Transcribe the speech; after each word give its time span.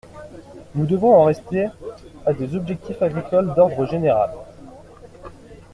Nous 0.73 0.87
devons 0.87 1.13
en 1.13 1.25
rester 1.25 1.67
à 2.25 2.33
des 2.33 2.55
objectifs 2.55 2.99
agricoles 3.03 3.53
d’ordre 3.53 3.85
général. 3.85 4.31